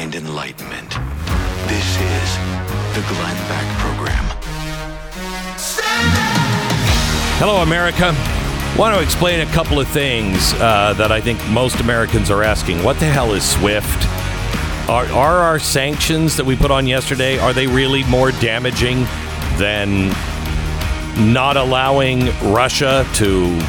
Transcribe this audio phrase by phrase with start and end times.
[0.00, 0.88] and enlightenment.
[1.68, 2.36] This is
[2.94, 4.24] the Glenn Beck Program.
[7.36, 8.14] Hello, America.
[8.78, 12.82] Want to explain a couple of things uh, that I think most Americans are asking.
[12.82, 14.08] What the hell is SWIFT?
[14.88, 19.04] Are, are our sanctions that we put on yesterday are they really more damaging
[19.58, 20.08] than
[21.30, 23.60] not allowing Russia to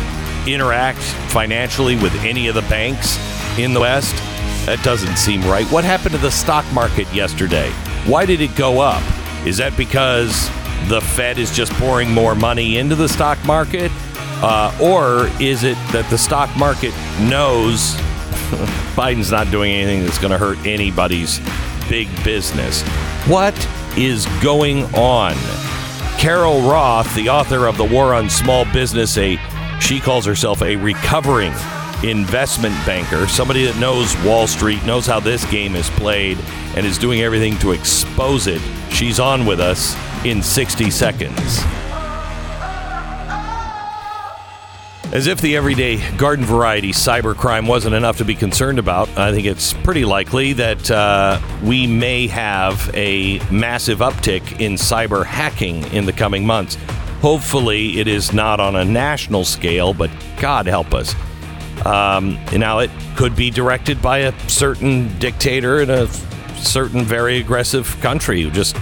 [0.48, 3.20] interact financially with any of the banks
[3.60, 4.31] in the West?
[4.66, 5.66] That doesn't seem right.
[5.72, 7.72] What happened to the stock market yesterday?
[8.06, 9.04] Why did it go up?
[9.46, 10.50] Is that because
[10.88, 13.92] the Fed is just pouring more money into the stock market?
[14.44, 17.96] Uh, or is it that the stock market knows
[18.96, 21.40] Biden's not doing anything that's going to hurt anybody's
[21.90, 22.84] big business?
[23.28, 23.56] What
[23.98, 25.36] is going on?
[26.20, 29.40] Carol Roth, the author of The War on Small Business, a
[29.80, 31.52] she calls herself a recovering
[32.04, 36.38] investment banker, somebody that knows Wall Street, knows how this game is played,
[36.76, 38.62] and is doing everything to expose it.
[38.92, 39.96] She's on with us
[40.26, 41.64] in 60 seconds.
[45.14, 49.46] As if the everyday garden variety cybercrime wasn't enough to be concerned about, I think
[49.46, 56.06] it's pretty likely that uh, we may have a massive uptick in cyber hacking in
[56.06, 56.78] the coming months.
[57.22, 61.14] Hopefully, it is not on a national scale, but God help us.
[61.86, 66.08] Um, now, it could be directed by a certain dictator in a
[66.58, 68.76] certain very aggressive country who just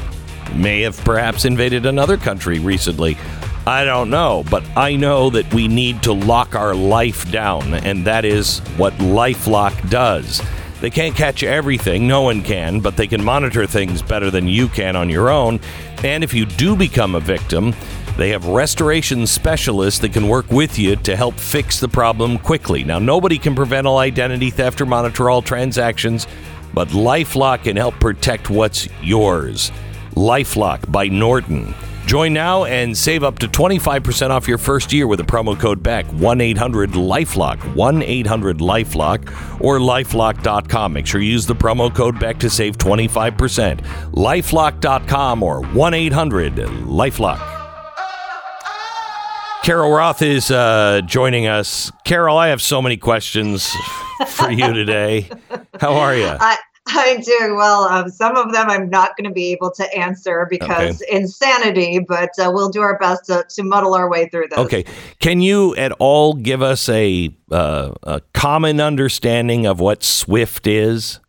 [0.54, 3.18] may have perhaps invaded another country recently.
[3.66, 8.06] I don't know, but I know that we need to lock our life down, and
[8.08, 10.42] that is what Lifelock does.
[10.81, 14.70] They can't catch everything, no one can, but they can monitor things better than you
[14.70, 15.60] can on your own.
[16.04, 17.76] And if you do become a victim,
[18.19, 22.84] they have restoration specialists that can work with you to help fix the problem quickly.
[22.84, 26.28] Now, nobody can prevent all identity theft or monitor all transactions,
[26.74, 29.72] but Lifelock can help protect what's yours.
[30.16, 31.74] Lifelock by Norton.
[32.06, 35.84] Join now and save up to 25% off your first year with a promo code
[35.84, 40.94] BECK 1 800 Lifelock, 1 800 Lifelock, or lifelock.com.
[40.94, 43.81] Make sure you use the promo code BECK to save 25%.
[44.12, 47.59] Lifelock.com or 1 800 Lifelock.
[49.64, 51.92] Carol Roth is uh, joining us.
[52.06, 53.70] Carol, I have so many questions
[54.28, 55.30] for you today.
[55.80, 56.25] How are you?
[56.28, 57.84] I, I'm doing well.
[57.84, 62.30] Um, some of them I'm not going to be able to answer because insanity, but
[62.40, 64.59] uh, we'll do our best to, to muddle our way through those.
[64.66, 64.86] Okay.
[65.19, 71.19] Can you at all give us a, uh, a common understanding of what SWIFT is?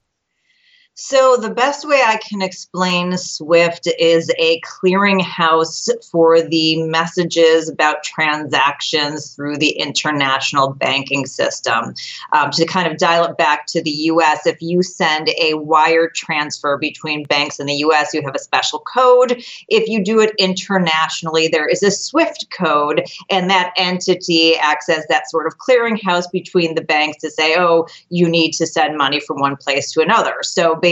[1.03, 8.05] So, the best way I can explain SWIFT is a clearinghouse for the messages about
[8.05, 11.95] transactions through the international banking system.
[12.35, 16.11] Um, to kind of dial it back to the US, if you send a wire
[16.15, 19.43] transfer between banks in the US, you have a special code.
[19.69, 25.07] If you do it internationally, there is a SWIFT code, and that entity acts as
[25.07, 29.19] that sort of clearinghouse between the banks to say, oh, you need to send money
[29.19, 30.37] from one place to another.
[30.43, 30.90] So, basically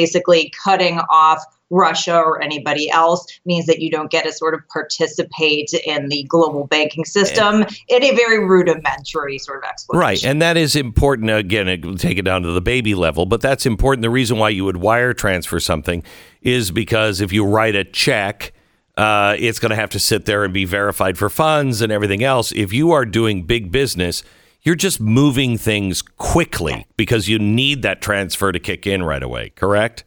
[0.64, 5.72] cutting off Russia or anybody else means that you don't get to sort of participate
[5.84, 10.00] in the global banking system in a very rudimentary sort of explanation.
[10.00, 10.24] Right.
[10.24, 11.30] And that is important.
[11.30, 14.02] Again, take it down to the baby level, but that's important.
[14.02, 16.02] The reason why you would wire transfer something
[16.42, 18.52] is because if you write a check,
[18.96, 22.24] uh, it's going to have to sit there and be verified for funds and everything
[22.24, 22.50] else.
[22.52, 24.24] If you are doing big business,
[24.62, 29.50] you're just moving things quickly because you need that transfer to kick in right away,
[29.50, 30.04] correct?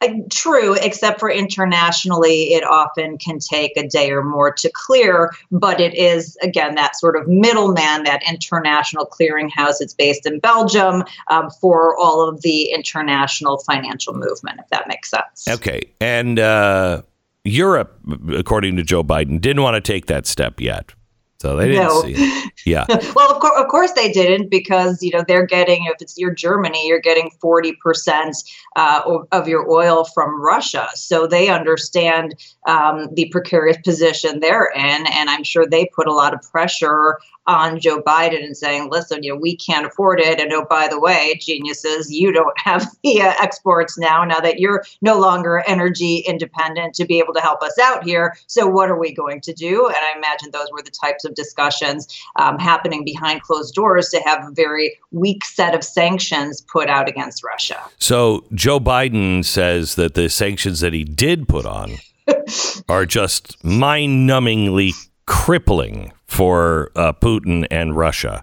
[0.00, 5.32] Uh, true, except for internationally, it often can take a day or more to clear.
[5.50, 9.80] But it is, again, that sort of middleman, that international clearinghouse.
[9.80, 15.10] It's based in Belgium um, for all of the international financial movement, if that makes
[15.10, 15.48] sense.
[15.48, 15.82] Okay.
[16.00, 17.02] And uh,
[17.44, 17.98] Europe,
[18.32, 20.92] according to Joe Biden, didn't want to take that step yet.
[21.40, 22.02] So they didn't No.
[22.02, 22.50] see.
[22.64, 22.84] Yeah.
[23.14, 26.32] well, of, cour- of course they didn't because you know they're getting if it's your
[26.34, 28.36] Germany, you're getting forty percent
[28.74, 30.88] uh, o- of your oil from Russia.
[30.94, 32.34] So they understand
[32.66, 37.18] um, the precarious position they're in, and I'm sure they put a lot of pressure
[37.46, 40.88] on Joe Biden and saying, "Listen, you know, we can't afford it, and oh, by
[40.88, 44.24] the way, geniuses, you don't have the uh, exports now.
[44.24, 48.36] Now that you're no longer energy independent to be able to help us out here,
[48.48, 51.34] so what are we going to do?" And I imagine those were the types of
[51.34, 56.88] discussions um, happening behind closed doors to have a very weak set of sanctions put
[56.88, 57.80] out against Russia.
[57.98, 61.92] So Joe Biden says that the sanctions that he did put on
[62.88, 64.92] are just mind-numbingly
[65.26, 68.42] crippling for uh, Putin and Russia.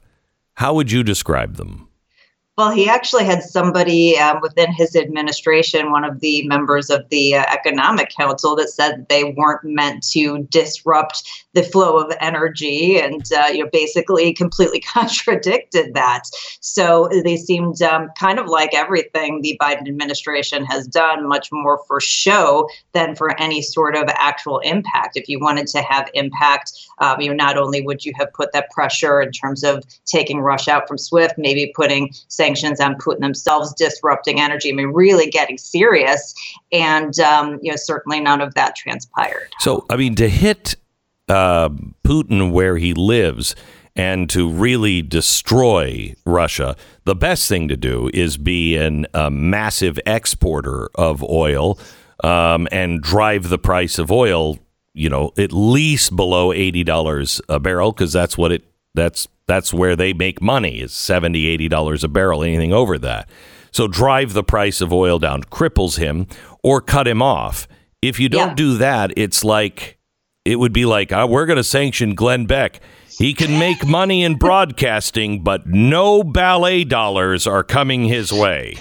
[0.53, 1.84] How would you describe them?
[2.57, 7.35] Well, he actually had somebody um, within his administration, one of the members of the
[7.35, 13.21] uh, Economic Council, that said they weren't meant to disrupt the flow of energy, and
[13.37, 16.23] uh, you know, basically completely contradicted that.
[16.61, 21.81] So they seemed um, kind of like everything the Biden administration has done, much more
[21.87, 25.17] for show than for any sort of actual impact.
[25.17, 28.53] If you wanted to have impact, um, you know, not only would you have put
[28.53, 32.13] that pressure in terms of taking Russia out from SWIFT, maybe putting
[32.45, 34.69] sanctions on Putin themselves, disrupting energy.
[34.71, 36.33] I mean, really getting serious,
[36.71, 39.49] and um, you know, certainly none of that transpired.
[39.59, 40.75] So, I mean, to hit
[41.27, 41.69] uh,
[42.03, 43.55] Putin where he lives
[43.95, 46.75] and to really destroy Russia,
[47.05, 51.79] the best thing to do is be an, a massive exporter of oil
[52.23, 54.59] um, and drive the price of oil,
[54.93, 58.63] you know, at least below eighty dollars a barrel, because that's what it
[58.95, 63.29] that's that's where they make money is 70 80 dollars a barrel anything over that.
[63.71, 66.27] So drive the price of oil down cripples him
[66.63, 67.67] or cut him off.
[68.01, 68.55] If you don't Yeah.
[68.55, 69.97] do that it's like
[70.45, 72.79] it would be like uh, we're going to sanction Glenn Beck.
[73.17, 78.77] He can make money in broadcasting but no ballet dollars are coming his way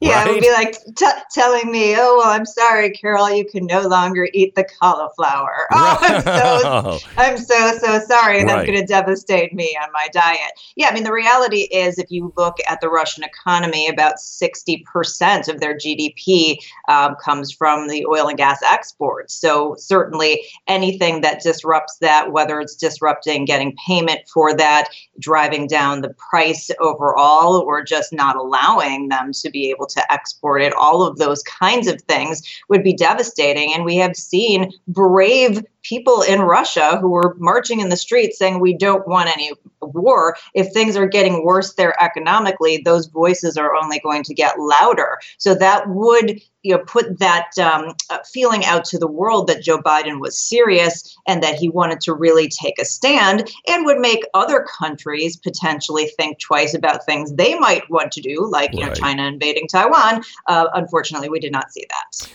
[0.00, 3.66] Yeah, it would be like t- telling me, "Oh, well, I'm sorry, Carol, you can
[3.66, 8.42] no longer eat the cauliflower." Oh, I'm so I'm so so sorry.
[8.44, 8.66] That's Right.
[8.66, 10.52] going to devastate me on my diet.
[10.76, 14.84] Yeah, I mean the reality is, if you look at the Russian economy, about sixty
[14.92, 16.56] percent of their GDP
[16.88, 19.34] um, comes from the oil and gas exports.
[19.34, 24.88] So certainly anything that disrupts that, whether it's disrupting getting payment for that,
[25.18, 30.62] driving down the price overall, or just not allowing them to be able to export
[30.62, 33.72] it, all of those kinds of things would be devastating.
[33.74, 38.60] And we have seen brave people in Russia who were marching in the streets saying
[38.60, 40.36] we don't want any war.
[40.54, 45.18] If things are getting worse there economically, those voices are only going to get louder.
[45.38, 49.62] So that would you know put that um, uh, feeling out to the world that
[49.62, 53.98] Joe Biden was serious and that he wanted to really take a stand and would
[53.98, 58.84] make other countries potentially think twice about things they might want to do, like you
[58.84, 60.22] know China invading Taiwan.
[60.46, 62.30] Uh, unfortunately, we did not see that.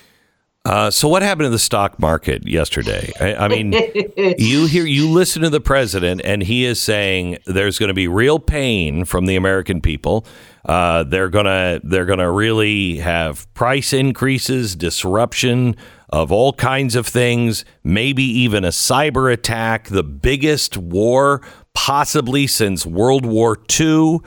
[0.66, 3.74] uh, so what happened to the stock market yesterday I, I mean
[4.38, 8.08] you hear you listen to the president and he is saying there's going to be
[8.08, 10.26] real pain from the American people.
[10.66, 15.76] Uh, they're gonna they're gonna really have price increases, disruption
[16.10, 21.42] of all kinds of things, maybe even a cyber attack, the biggest war
[21.74, 24.20] possibly since World War II.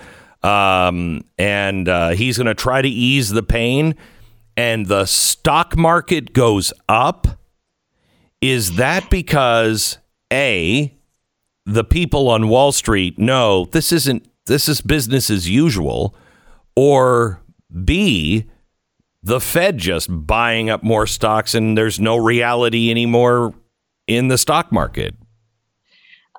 [0.43, 3.95] Um, and uh, he's going to try to ease the pain,
[4.57, 7.27] and the stock market goes up.
[8.41, 9.99] Is that because
[10.33, 10.95] A,
[11.65, 16.15] the people on Wall Street know this isn't this is business as usual,
[16.77, 17.41] or
[17.85, 18.47] B,
[19.23, 23.55] the Fed just buying up more stocks and there's no reality anymore
[24.07, 25.15] in the stock market?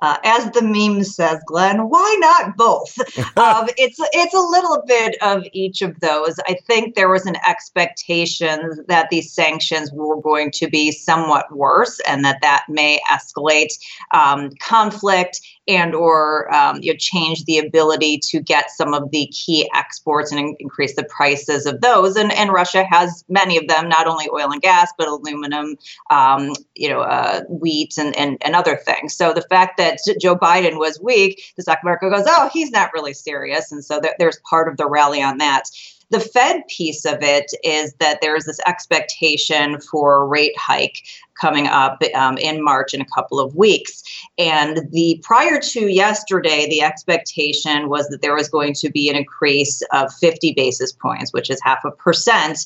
[0.01, 2.97] Uh, as the meme says, Glenn, why not both?
[3.37, 6.35] um, it's it's a little bit of each of those.
[6.47, 11.99] I think there was an expectation that these sanctions were going to be somewhat worse,
[12.07, 13.73] and that that may escalate
[14.11, 19.27] um, conflict and or um, you know, change the ability to get some of the
[19.27, 22.15] key exports and in- increase the prices of those.
[22.15, 25.77] And and Russia has many of them, not only oil and gas, but aluminum,
[26.09, 29.15] um, you know, uh, wheat and, and and other things.
[29.15, 32.93] So the fact that Joe Biden was weak, the stock market goes, oh, he's not
[32.93, 33.71] really serious.
[33.71, 35.63] And so there's part of the rally on that.
[36.09, 41.03] The Fed piece of it is that there is this expectation for a rate hike
[41.39, 44.03] coming up um, in March in a couple of weeks.
[44.37, 49.15] And the prior to yesterday, the expectation was that there was going to be an
[49.15, 52.59] increase of 50 basis points, which is half a percent.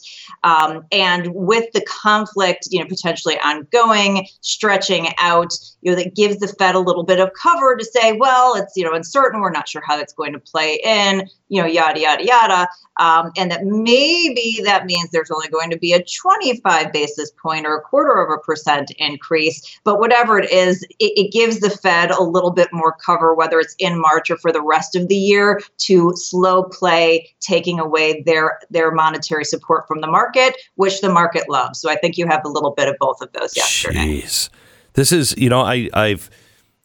[0.43, 6.37] Um, and with the conflict, you know, potentially ongoing, stretching out, you know, that gives
[6.37, 9.41] the Fed a little bit of cover to say, well, it's you know uncertain.
[9.41, 12.67] We're not sure how it's going to play in, you know, yada yada yada.
[12.97, 17.65] Um, and that maybe that means there's only going to be a 25 basis point
[17.65, 18.60] or a quarter of a percent
[18.97, 19.79] increase.
[19.83, 23.59] But whatever it is, it, it gives the Fed a little bit more cover, whether
[23.59, 28.21] it's in March or for the rest of the year, to slow play taking away
[28.23, 31.79] their their monetary support from the market, which the market loves.
[31.79, 34.21] So I think you have a little bit of both of those yesterday.
[34.21, 34.49] Jeez.
[34.93, 36.29] This is, you know, I, I've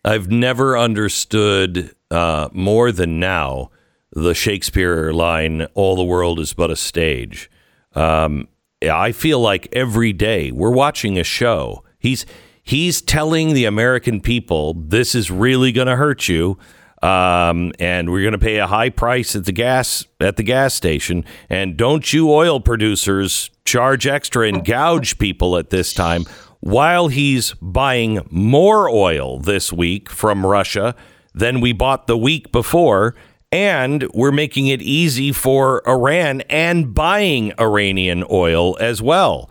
[0.04, 3.70] I've never understood uh, more than now
[4.12, 7.50] the Shakespeare line, "All the world is but a stage."
[7.94, 8.48] Um,
[8.82, 11.82] I feel like every day we're watching a show.
[11.98, 12.26] He's
[12.62, 16.58] he's telling the American people this is really going to hurt you.
[17.02, 20.74] Um, and we're going to pay a high price at the gas at the gas
[20.74, 21.24] station.
[21.48, 26.24] And don't you oil producers charge extra and gouge people at this time
[26.60, 30.94] while he's buying more oil this week from Russia
[31.34, 33.14] than we bought the week before.
[33.52, 39.50] And we're making it easy for Iran and buying Iranian oil as well.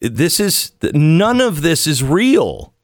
[0.00, 2.74] This is none of this is real.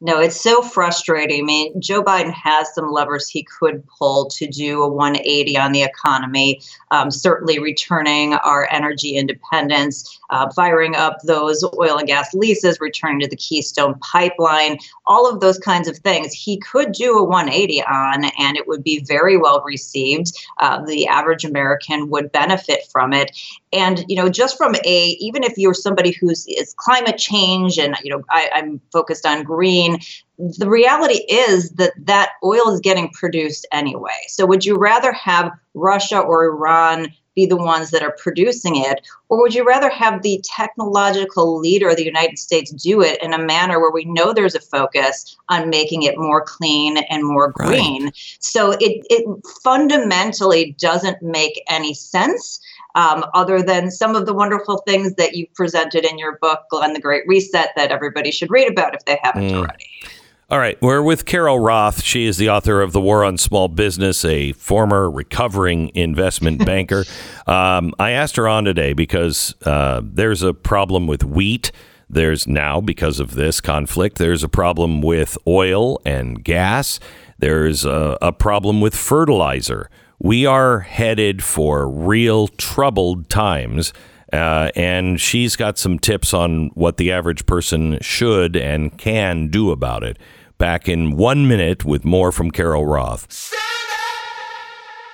[0.00, 1.40] No, it's so frustrating.
[1.40, 5.72] I mean, Joe Biden has some levers he could pull to do a 180 on
[5.72, 6.60] the economy,
[6.92, 13.18] um, certainly returning our energy independence, uh, firing up those oil and gas leases, returning
[13.18, 14.78] to the Keystone pipeline,
[15.08, 16.32] all of those kinds of things.
[16.32, 20.32] He could do a 180 on, and it would be very well received.
[20.58, 23.36] Uh, the average American would benefit from it.
[23.72, 27.96] And, you know, just from a, even if you're somebody who's is climate change and,
[28.02, 29.87] you know, I, I'm focused on green
[30.38, 34.18] the reality is that that oil is getting produced anyway.
[34.28, 39.06] So would you rather have Russia or Iran be the ones that are producing it
[39.28, 43.32] or would you rather have the technological leader of the United States do it in
[43.32, 47.52] a manner where we know there's a focus on making it more clean and more
[47.52, 48.04] green?
[48.04, 48.36] Right.
[48.40, 49.24] So it it
[49.62, 52.58] fundamentally doesn't make any sense
[52.98, 56.94] um, other than some of the wonderful things that you presented in your book, Glenn
[56.94, 59.54] the Great Reset, that everybody should read about if they haven't mm.
[59.54, 59.86] already.
[60.50, 62.02] All right, we're with Carol Roth.
[62.02, 67.04] She is the author of The War on Small Business, a former recovering investment banker.
[67.46, 71.70] Um, I asked her on today because uh, there's a problem with wheat.
[72.10, 76.98] There's now, because of this conflict, there's a problem with oil and gas.
[77.38, 79.88] There's a, a problem with fertilizer
[80.18, 83.92] we are headed for real troubled times.
[84.32, 89.70] Uh, and she's got some tips on what the average person should and can do
[89.70, 90.18] about it.
[90.58, 93.54] Back in one minute with more from Carol Roth.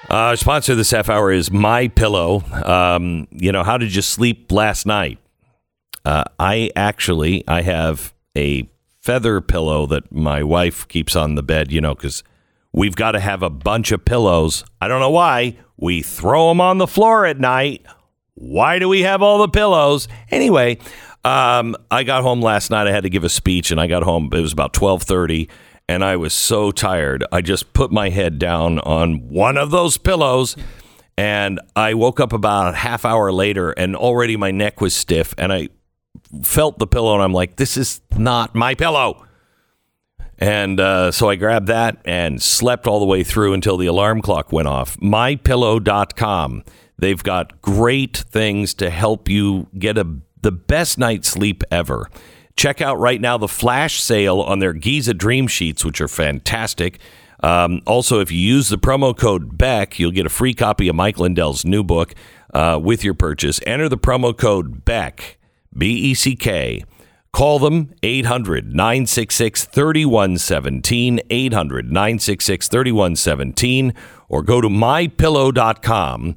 [0.09, 2.43] Uh, sponsor this half hour is My Pillow.
[2.65, 5.19] Um, you know, how did you sleep last night?
[6.05, 8.69] Uh, I actually I have a
[9.01, 11.73] feather pillow that my wife keeps on the bed.
[11.73, 12.23] You know, because
[12.77, 14.65] We've got to have a bunch of pillows.
[14.81, 15.59] I don't know why.
[15.77, 17.87] We throw them on the floor at night.
[18.35, 20.09] Why do we have all the pillows?
[20.29, 20.79] Anyway,
[21.25, 22.89] um, I got home last night.
[22.89, 24.29] I had to give a speech, and I got home.
[24.33, 25.49] It was about twelve thirty,
[25.89, 27.25] and I was so tired.
[27.31, 30.57] I just put my head down on one of those pillows,
[31.17, 35.33] and I woke up about a half hour later, and already my neck was stiff,
[35.39, 35.69] and I
[36.43, 39.25] felt the pillow, and I'm like, "This is not my pillow."
[40.39, 44.21] And uh, so I grabbed that and slept all the way through until the alarm
[44.21, 44.97] clock went off.
[44.99, 46.65] MyPillow.com.
[46.99, 50.07] They've got great things to help you get a
[50.43, 52.11] the best night's sleep ever.
[52.57, 57.01] Check out right now the flash sale on their Giza Dream Sheets, which are fantastic.
[57.43, 60.95] Um, also, if you use the promo code BECK, you'll get a free copy of
[60.95, 62.15] Mike Lindell's new book
[62.53, 63.59] uh, with your purchase.
[63.67, 65.39] Enter the promo code BECK,
[65.77, 66.85] B E C K
[67.35, 73.93] Call them 800 966 3117, 800 966 3117,
[74.29, 76.37] or go to mypillow.com.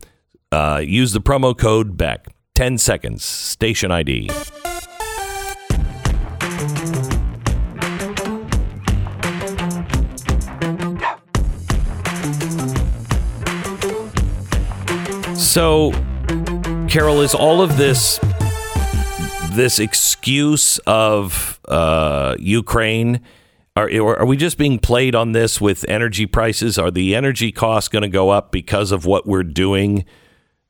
[0.52, 2.34] Uh, use the promo code BECK.
[2.56, 4.32] 10 seconds, station ID.
[15.36, 15.92] So,
[16.90, 18.20] Carol, is all of this
[19.58, 23.22] this excuse of uh, Ukraine
[23.76, 26.80] Are, are we just being played on this with energy prices?
[26.80, 30.06] Are the energy costs going to go up because of what we're doing?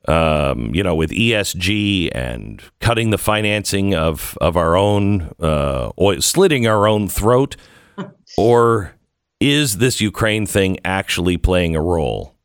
[0.06, 6.20] Um, you know, with ESG and cutting the financing of of our own uh, oil,
[6.20, 7.56] slitting our own throat,
[8.38, 8.94] or
[9.38, 12.37] is this Ukraine thing actually playing a role?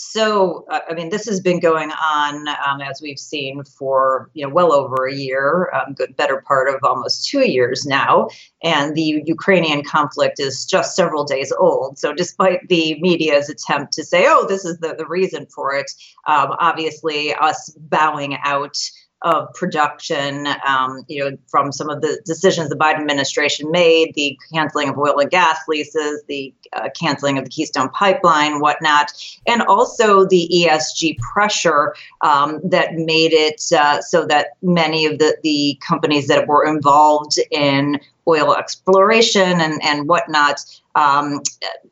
[0.00, 4.54] So, I mean, this has been going on um, as we've seen for you know
[4.54, 8.28] well over a year, um, good better part of almost two years now,
[8.62, 11.98] and the Ukrainian conflict is just several days old.
[11.98, 15.90] So, despite the media's attempt to say, "Oh, this is the the reason for it,"
[16.28, 18.78] um, obviously us bowing out
[19.22, 24.38] of production, um, you know, from some of the decisions the Biden administration made, the
[24.52, 29.12] canceling of oil and gas leases, the uh, canceling of the Keystone Pipeline, whatnot,
[29.46, 35.36] and also the ESG pressure um, that made it uh, so that many of the,
[35.42, 37.98] the companies that were involved in
[38.28, 40.60] oil exploration and, and whatnot
[40.94, 41.40] um,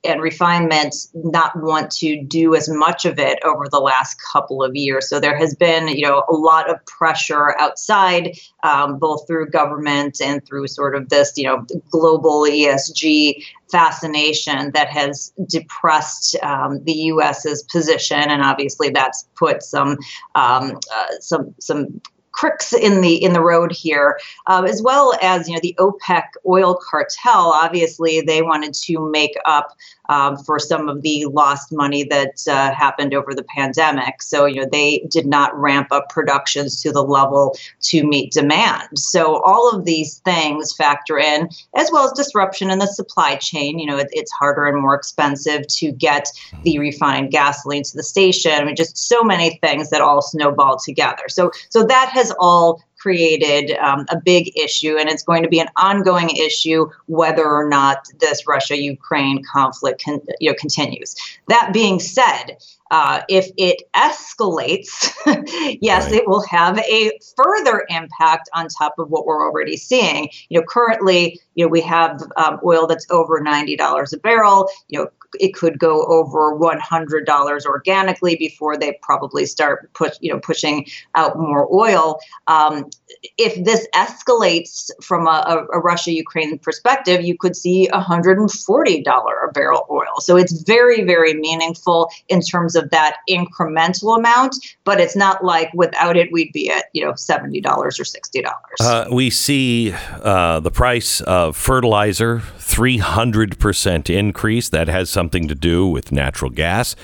[0.04, 4.74] and refinement not want to do as much of it over the last couple of
[4.74, 5.08] years.
[5.08, 10.20] So there has been, you know, a lot of pressure outside, um, both through government
[10.20, 16.92] and through sort of this, you know, global ESG fascination that has depressed um, the
[16.92, 19.98] U.S.'s position, and obviously that's put some
[20.34, 22.00] um, uh, some some
[22.36, 26.24] cricks in the in the road here, uh, as well as you know the OPEC
[26.46, 27.52] oil cartel.
[27.52, 29.76] Obviously, they wanted to make up
[30.08, 34.22] um, for some of the lost money that uh, happened over the pandemic.
[34.22, 38.98] So you know they did not ramp up productions to the level to meet demand.
[38.98, 43.78] So all of these things factor in, as well as disruption in the supply chain.
[43.78, 46.28] You know it, it's harder and more expensive to get
[46.62, 48.52] the refined gasoline to the station.
[48.52, 51.24] I mean, just so many things that all snowball together.
[51.28, 55.60] So so that has all created um, a big issue, and it's going to be
[55.60, 61.14] an ongoing issue whether or not this Russia-Ukraine conflict can, you know, continues.
[61.46, 62.56] That being said,
[62.90, 65.12] uh, if it escalates,
[65.80, 66.14] yes, right.
[66.14, 70.28] it will have a further impact on top of what we're already seeing.
[70.48, 74.68] You know, currently, you know, we have um, oil that's over ninety dollars a barrel.
[74.88, 75.08] You know,
[75.40, 81.38] it could go over $100 organically before they probably start push, you know, pushing out
[81.38, 82.18] more oil.
[82.46, 82.90] Um,
[83.38, 90.20] if this escalates from a, a Russia-Ukraine perspective, you could see $140 a barrel oil.
[90.20, 94.56] So it's very, very meaningful in terms of that incremental amount.
[94.84, 98.52] But it's not like without it we'd be at you know $70 or $60.
[98.80, 104.68] Uh, we see uh, the price of fertilizer 300% increase.
[104.68, 106.94] That has something to do with natural gas.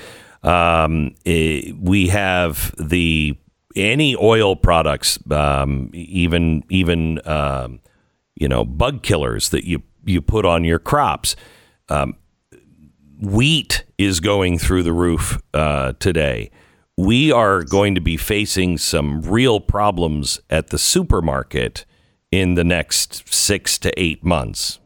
[0.43, 3.37] Um, it, we have the
[3.75, 7.81] any oil products, um, even even um,
[8.35, 11.35] you know bug killers that you you put on your crops.
[11.89, 12.15] Um,
[13.19, 16.49] wheat is going through the roof uh, today.
[16.95, 21.85] We are going to be facing some real problems at the supermarket
[22.31, 24.79] in the next six to eight months.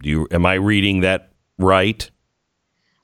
[0.00, 2.08] Do you am I reading that right?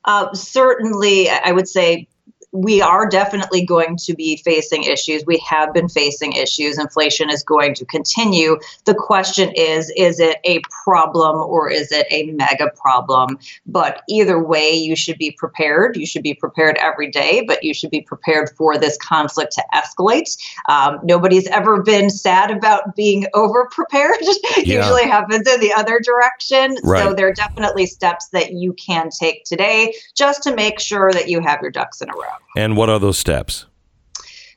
[0.04, 2.08] Uh, certainly, I would say
[2.52, 5.24] we are definitely going to be facing issues.
[5.24, 6.78] We have been facing issues.
[6.78, 8.58] Inflation is going to continue.
[8.84, 13.38] The question is is it a problem or is it a mega problem?
[13.66, 15.96] But either way, you should be prepared.
[15.96, 19.64] You should be prepared every day, but you should be prepared for this conflict to
[19.74, 20.36] escalate.
[20.68, 24.18] Um, nobody's ever been sad about being over prepared.
[24.60, 24.82] Yeah.
[24.82, 26.76] Usually happens in the other direction.
[26.82, 27.02] Right.
[27.02, 31.28] So there are definitely steps that you can take today just to make sure that
[31.28, 32.39] you have your ducks in a row.
[32.56, 33.66] And what are those steps?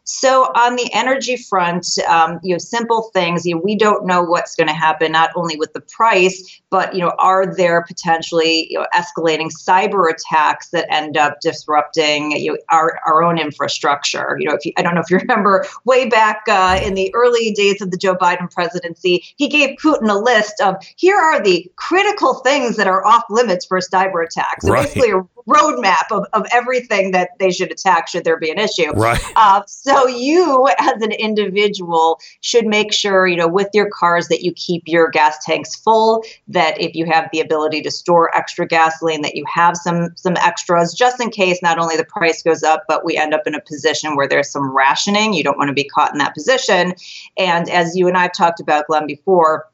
[0.06, 3.46] So on the energy front, um, you know, simple things.
[3.46, 6.94] You know, we don't know what's going to happen not only with the price, but
[6.94, 12.52] you know, are there potentially you know, escalating cyber attacks that end up disrupting you
[12.52, 14.36] know, our our own infrastructure?
[14.40, 17.14] You know, if you, I don't know if you remember way back uh, in the
[17.14, 21.42] early days of the Joe Biden presidency, he gave Putin a list of here are
[21.42, 24.66] the critical things that are off limits for cyber attacks.
[24.66, 24.84] So right.
[24.84, 28.92] basically, a roadmap of, of everything that they should attack should there be an issue.
[28.92, 29.22] Right.
[29.36, 34.44] Uh, so you, as an individual, should make sure you know with your cars that
[34.44, 36.24] you keep your gas tanks full.
[36.48, 40.36] That if you have the ability to store extra gasoline, that you have some some
[40.38, 43.56] extras just in case not only the price goes up, but we end up in
[43.56, 45.34] a position where there's some rationing.
[45.34, 46.94] You don't want to be caught in that position.
[47.38, 49.68] And as you and I've talked about, Glenn, before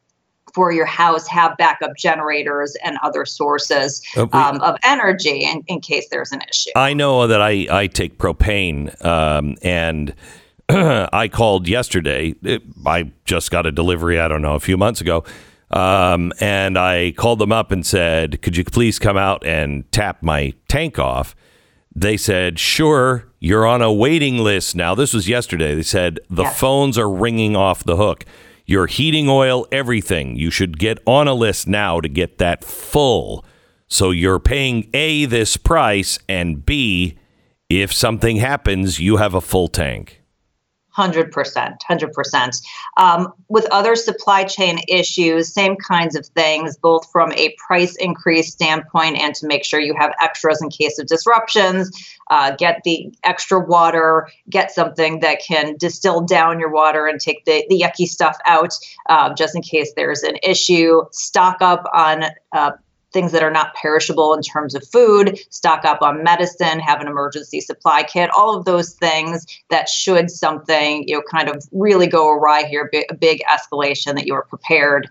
[0.53, 5.79] for your house have backup generators and other sources uh, um, of energy in, in
[5.81, 6.71] case there's an issue.
[6.75, 10.13] I know that I, I take propane um, and
[10.69, 12.35] I called yesterday.
[12.85, 15.23] I just got a delivery, I don't know, a few months ago.
[15.71, 20.23] Um, and I called them up and said, "Could you please come out and tap
[20.23, 21.35] my tank off?"
[21.95, 24.93] They said, "Sure." You're on a waiting list now.
[24.95, 25.73] This was yesterday.
[25.73, 28.25] They said the phones are ringing off the hook.
[28.69, 30.35] Your heating oil, everything.
[30.35, 33.43] You should get on a list now to get that full.
[33.87, 37.17] So you're paying A, this price, and B,
[37.67, 40.18] if something happens, you have a full tank.
[40.99, 42.57] Hundred percent, hundred percent.
[42.97, 48.51] Um, With other supply chain issues, same kinds of things, both from a price increase
[48.51, 51.89] standpoint and to make sure you have extras in case of disruptions.
[52.29, 54.27] Uh, get the extra water.
[54.49, 58.73] Get something that can distill down your water and take the, the yucky stuff out,
[59.07, 61.03] uh, just in case there's an issue.
[61.13, 62.25] Stock up on.
[62.51, 62.71] Uh,
[63.11, 67.07] things that are not perishable in terms of food, stock up on medicine, have an
[67.07, 72.07] emergency supply kit, all of those things that should something, you know, kind of really
[72.07, 75.09] go awry here, a big escalation that you are prepared.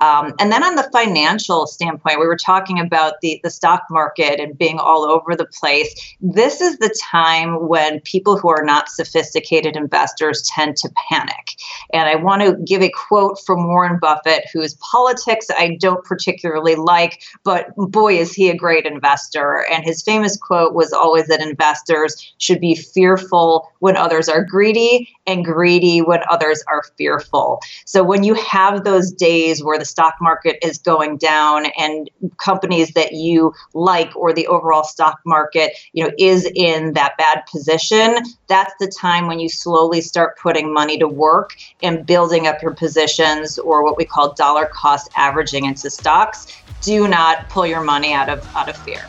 [0.00, 4.40] Um, and then on the financial standpoint, we were talking about the, the stock market
[4.40, 6.16] and being all over the place.
[6.20, 11.50] This is the time when people who are not sophisticated investors tend to panic.
[11.92, 16.76] And I want to give a quote from Warren Buffett, whose politics I don't particularly
[16.76, 19.64] like, but boy, is he a great investor.
[19.70, 25.08] And his famous quote was always that investors should be fearful when others are greedy
[25.26, 27.60] and greedy when others are fearful.
[27.86, 32.92] So when you have those days where the stock market is going down and companies
[32.92, 38.16] that you like or the overall stock market, you know, is in that bad position,
[38.48, 42.74] that's the time when you slowly start putting money to work and building up your
[42.74, 46.46] positions or what we call dollar cost averaging into stocks.
[46.82, 49.04] Do not pull your money out of out of fear.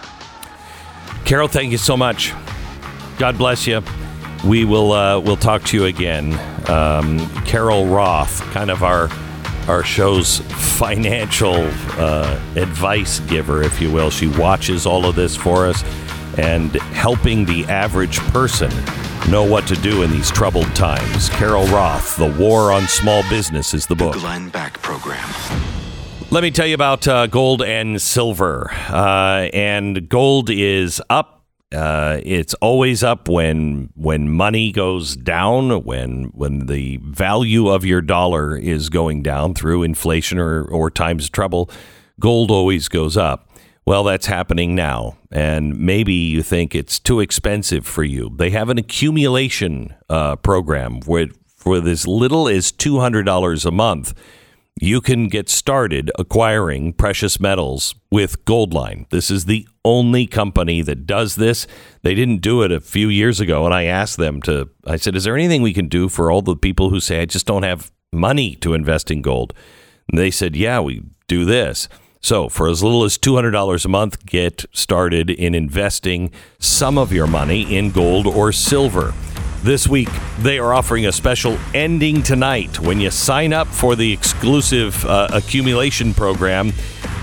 [1.25, 2.33] Carol, thank you so much.
[3.17, 3.81] God bless you.
[4.45, 6.33] We will uh, we'll talk to you again.
[6.69, 9.09] Um, Carol Roth, kind of our
[9.67, 10.39] our show's
[10.77, 11.55] financial
[11.97, 14.09] uh, advice giver, if you will.
[14.09, 15.83] She watches all of this for us
[16.37, 18.71] and helping the average person
[19.29, 21.29] know what to do in these troubled times.
[21.29, 24.13] Carol Roth, The War on Small Business is the book.
[24.13, 25.29] The Glenn Beck Program.
[26.31, 28.71] Let me tell you about uh, gold and silver.
[28.87, 31.43] Uh, and gold is up.
[31.73, 38.01] Uh, it's always up when when money goes down, when when the value of your
[38.01, 41.69] dollar is going down through inflation or, or times of trouble.
[42.17, 43.49] Gold always goes up.
[43.85, 48.31] Well, that's happening now, and maybe you think it's too expensive for you.
[48.33, 53.71] They have an accumulation uh, program where for as little as two hundred dollars a
[53.71, 54.13] month
[54.79, 59.09] you can get started acquiring precious metals with Goldline.
[59.09, 61.67] This is the only company that does this.
[62.03, 65.15] They didn't do it a few years ago, and I asked them to, I said,
[65.15, 67.63] Is there anything we can do for all the people who say, I just don't
[67.63, 69.53] have money to invest in gold?
[70.09, 71.89] And they said, Yeah, we do this.
[72.23, 77.25] So, for as little as $200 a month, get started in investing some of your
[77.25, 79.13] money in gold or silver.
[79.63, 82.79] This week, they are offering a special ending tonight.
[82.79, 86.73] When you sign up for the exclusive uh, accumulation program,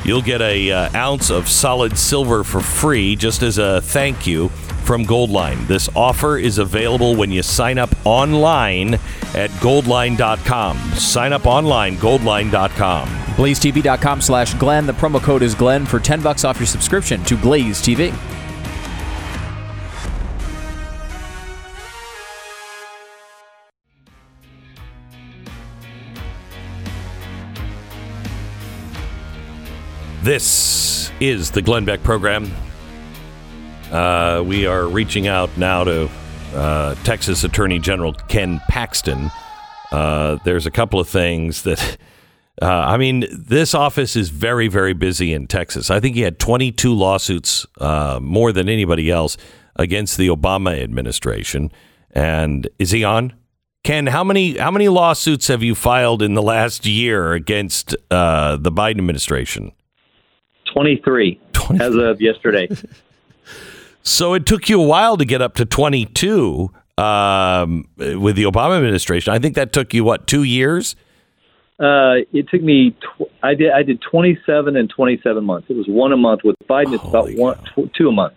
[0.05, 4.51] you'll get a uh, ounce of solid silver for free, just as a thank you
[4.85, 5.67] from Goldline.
[5.67, 8.95] This offer is available when you sign up online
[9.35, 10.79] at goldline.com.
[10.95, 13.09] Sign up online, goldline.com.
[13.09, 14.87] BlazeTV.com slash Glenn.
[14.87, 18.15] The promo code is Glenn for 10 bucks off your subscription to Blaze TV.
[30.29, 32.53] This is the Glenn Beck program.
[33.91, 36.11] Uh, we are reaching out now to
[36.55, 39.31] uh, Texas Attorney General Ken Paxton.
[39.91, 41.97] Uh, there's a couple of things that,
[42.61, 45.91] uh, I mean, this office is very, very busy in Texas.
[45.91, 49.39] I think he had 22 lawsuits, uh, more than anybody else,
[49.77, 51.73] against the Obama administration.
[52.11, 53.33] And is he on?
[53.83, 58.59] Ken, how many how many lawsuits have you filed in the last year against uh,
[58.59, 59.73] the Biden administration?
[60.73, 61.41] 23
[61.81, 62.69] as of yesterday.
[64.09, 68.77] So it took you a while to get up to 22 um, with the Obama
[68.77, 69.35] administration.
[69.35, 70.97] I think that took you what two years?
[71.79, 72.93] Uh, it took me.
[72.93, 73.71] Tw- I did.
[73.71, 75.69] I did 27 and 27 months.
[75.69, 76.41] It was one a month.
[76.43, 78.33] With Biden, it's about one, tw- two a month.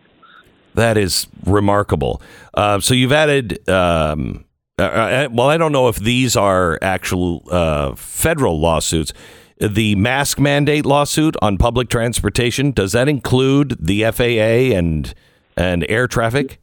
[0.75, 2.21] That is remarkable.
[2.53, 3.67] Uh, so you've added.
[3.69, 4.43] Um,
[4.77, 9.13] uh, uh, well, I don't know if these are actual uh, federal lawsuits.
[9.61, 15.13] The mask mandate lawsuit on public transportation does that include the FAA and
[15.55, 16.59] and air traffic?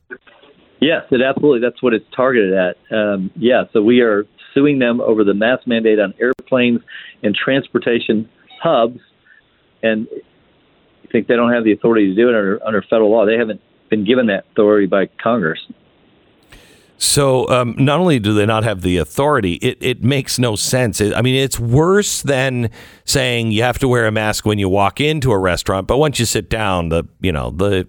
[0.80, 1.60] Yes, it absolutely.
[1.60, 2.76] That's what it's targeted at.
[2.90, 3.64] Um, yeah.
[3.72, 6.80] So we are suing them over the mask mandate on airplanes
[7.22, 8.28] and transportation
[8.60, 8.98] hubs,
[9.80, 13.26] and you think they don't have the authority to do it under, under federal law.
[13.26, 15.60] They haven't been given that authority by Congress.
[16.98, 21.00] So um, not only do they not have the authority, it, it makes no sense.
[21.00, 22.70] It, I mean, it's worse than
[23.04, 26.18] saying you have to wear a mask when you walk into a restaurant, but once
[26.18, 27.86] you sit down, the you know the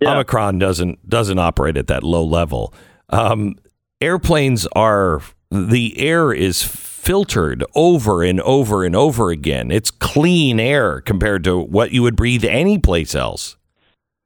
[0.00, 0.12] Yeah.
[0.12, 2.74] Omicron doesn't doesn't operate at that low level.
[3.10, 3.54] Um,
[4.00, 9.70] airplanes are the air is filtered over and over and over again.
[9.70, 13.56] It's clean air compared to what you would breathe anyplace else.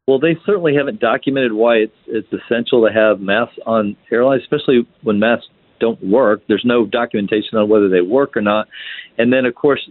[0.09, 4.87] Well, they certainly haven't documented why it's it's essential to have masks on airlines, especially
[5.03, 5.47] when masks
[5.79, 6.43] don't work.
[6.49, 8.67] There's no documentation on whether they work or not.
[9.17, 9.89] And then, of course,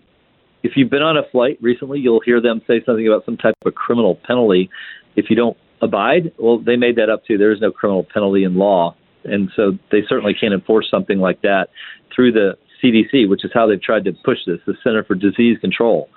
[0.64, 3.56] if you've been on a flight recently, you'll hear them say something about some type
[3.66, 4.70] of criminal penalty
[5.16, 6.34] if you don't abide.
[6.38, 7.38] Well, they made that up too.
[7.38, 11.42] There is no criminal penalty in law, and so they certainly can't enforce something like
[11.44, 11.70] that
[12.14, 15.58] through the CDC, which is how they've tried to push this, the Center for Disease
[15.62, 16.10] Control.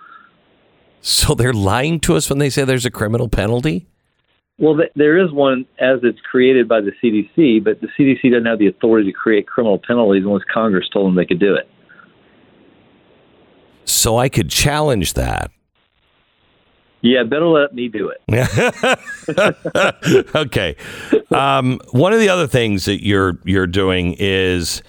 [1.06, 3.86] So they're lying to us when they say there's a criminal penalty.
[4.58, 8.46] Well, th- there is one as it's created by the CDC, but the CDC doesn't
[8.46, 11.68] have the authority to create criminal penalties unless Congress told them they could do it.
[13.84, 15.50] So I could challenge that.
[17.02, 18.22] Yeah, better let me do it.
[20.34, 20.74] okay.
[21.30, 24.82] Um, one of the other things that you're you're doing is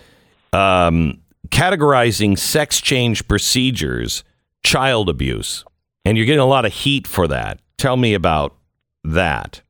[0.54, 4.24] um, categorizing sex change procedures
[4.64, 5.66] child abuse,
[6.06, 7.60] and you're getting a lot of heat for that.
[7.78, 8.56] Tell me about
[9.04, 9.62] that.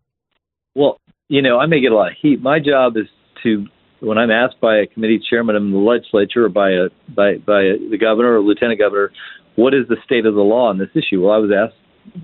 [0.75, 2.41] Well, you know, I may get a lot of heat.
[2.41, 3.07] My job is
[3.43, 3.65] to,
[4.01, 7.61] when I'm asked by a committee chairman in the legislature or by a by by
[7.89, 9.11] the governor or lieutenant governor,
[9.55, 11.23] what is the state of the law on this issue?
[11.23, 11.75] Well, I was asked,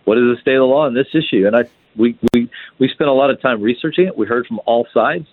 [0.04, 1.48] what is the state of the law on this issue?
[1.48, 1.64] And I
[1.96, 4.18] we we we spent a lot of time researching it.
[4.18, 5.28] We heard from all sides,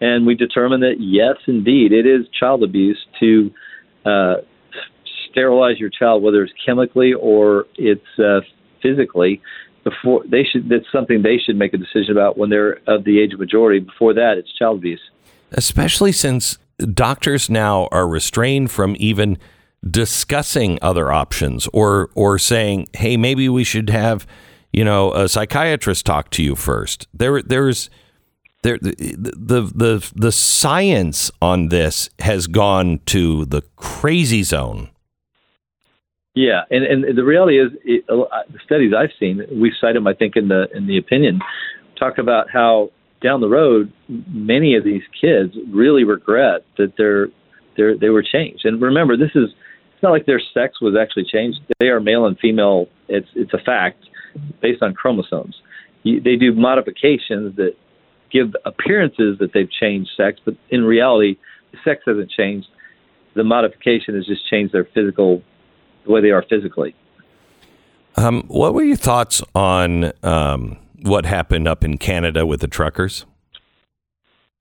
[0.00, 3.52] and we determined that yes, indeed, it is child abuse to
[4.04, 4.34] uh,
[5.30, 8.40] sterilize your child, whether it's chemically or it's uh,
[8.82, 9.40] physically.
[9.84, 13.20] Before they should, that's something they should make a decision about when they're of the
[13.20, 13.80] age of majority.
[13.80, 15.00] Before that, it's child abuse.
[15.52, 16.58] Especially since
[16.92, 19.38] doctors now are restrained from even
[19.88, 24.26] discussing other options or or saying, "Hey, maybe we should have,
[24.72, 27.08] you know, a psychiatrist talk to you first.
[27.14, 27.88] There there's
[28.62, 34.89] there the the the, the science on this has gone to the crazy zone.
[36.40, 40.06] Yeah, and and the reality is, it, uh, the studies I've seen, we cite them,
[40.06, 41.40] I think, in the in the opinion,
[41.98, 42.88] talk about how
[43.20, 47.28] down the road, many of these kids really regret that they're
[47.76, 48.64] they're they were changed.
[48.64, 49.50] And remember, this is
[49.92, 51.58] it's not like their sex was actually changed.
[51.78, 52.86] They are male and female.
[53.08, 54.02] It's it's a fact
[54.62, 55.56] based on chromosomes.
[56.04, 57.74] You, they do modifications that
[58.32, 61.36] give appearances that they've changed sex, but in reality,
[61.72, 62.68] the sex hasn't changed.
[63.34, 65.42] The modification has just changed their physical
[66.10, 66.94] the way they are physically.
[68.16, 73.24] Um, what were your thoughts on um, what happened up in Canada with the truckers?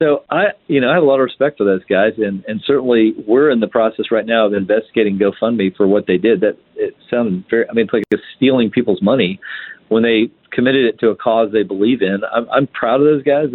[0.01, 2.61] So I, you know, I have a lot of respect for those guys, and and
[2.65, 6.39] certainly we're in the process right now of investigating GoFundMe for what they did.
[6.39, 9.41] That it sounded very, I mean, it's like it's stealing people's money
[9.89, 12.21] when they committed it to a cause they believe in.
[12.33, 13.47] I'm I'm proud of those guys.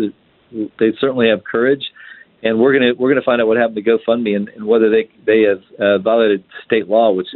[0.52, 1.84] They certainly have courage,
[2.42, 5.08] and we're gonna we're gonna find out what happened to GoFundMe and, and whether they
[5.24, 7.28] they have uh, violated state law, which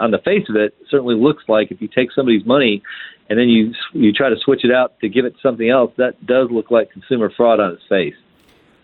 [0.00, 2.82] on the face of it certainly looks like if you take somebody's money
[3.28, 5.92] and then you you try to switch it out to give it to something else,
[5.96, 8.14] that does look like consumer fraud on its face.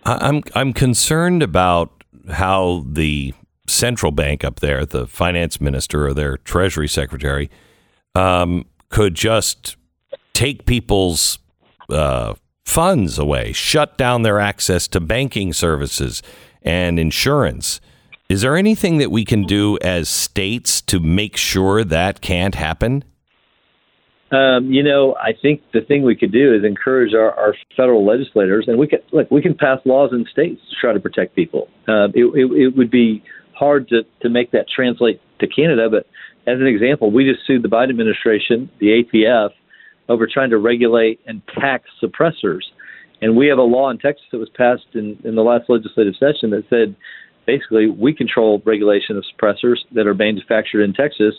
[0.05, 3.33] I'm I'm concerned about how the
[3.67, 7.51] central bank up there, the finance minister or their treasury secretary,
[8.15, 9.77] um, could just
[10.35, 11.39] take people's
[11.89, 16.23] uh, funds away, shut down their access to banking services
[16.63, 17.81] and insurance.
[18.35, 23.05] Is there anything that we can do as states to make sure that can't happen?
[24.33, 28.05] Um, you know, I think the thing we could do is encourage our, our federal
[28.05, 29.31] legislators, and we can look.
[29.31, 31.69] We can pass laws in states to try to protect people.
[31.87, 36.09] Uh, it, it, it would be hard to to make that translate to Canada, but
[36.51, 39.51] as an example, we just sued the Biden administration, the ATF,
[40.09, 42.63] over trying to regulate and tax suppressors,
[43.23, 46.15] and we have a law in Texas that was passed in in the last legislative
[46.19, 46.97] session that said
[47.47, 51.35] basically we control regulation of suppressors that are manufactured in Texas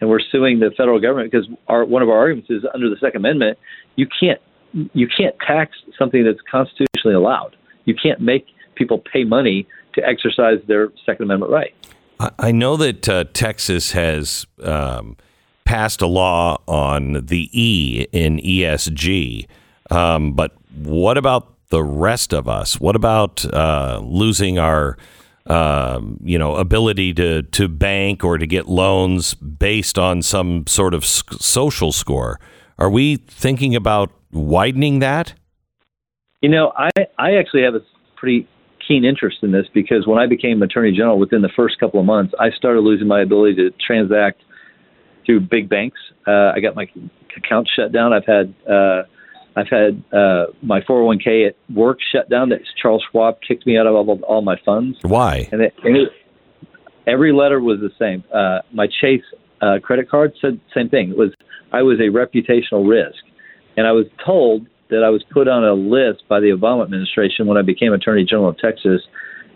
[0.00, 2.96] and we're suing the federal government because our one of our arguments is under the
[2.96, 3.58] Second Amendment,
[3.96, 4.40] you can't
[4.94, 7.56] you can't tax something that's constitutionally allowed.
[7.84, 8.46] You can't make
[8.76, 11.74] people pay money to exercise their Second Amendment right.
[12.38, 15.16] I- know that uh, Texas has um,
[15.64, 19.46] passed a law on the E in ESG,
[19.90, 22.78] um, but what about the rest of us?
[22.78, 24.98] What about uh, losing our
[25.46, 30.94] um, you know, ability to to bank or to get loans based on some sort
[30.94, 32.38] of social score.
[32.78, 35.34] Are we thinking about widening that?
[36.40, 37.80] You know, I, I actually have a
[38.16, 38.48] pretty
[38.86, 42.06] keen interest in this because when I became Attorney General, within the first couple of
[42.06, 44.42] months, I started losing my ability to transact
[45.26, 45.98] through big banks.
[46.26, 46.88] Uh, I got my
[47.36, 48.12] account shut down.
[48.12, 49.02] I've had uh,
[49.56, 52.50] I've had uh, my 401k at work shut down.
[52.50, 54.98] That Charles Schwab kicked me out of all, all my funds.
[55.02, 55.48] Why?
[55.52, 56.08] And, it, and it,
[57.06, 58.22] every letter was the same.
[58.32, 59.22] Uh, my Chase
[59.60, 61.10] uh, credit card said the same thing.
[61.10, 61.32] It was
[61.72, 63.22] I was a reputational risk,
[63.76, 67.46] and I was told that I was put on a list by the Obama administration
[67.46, 69.02] when I became Attorney General of Texas.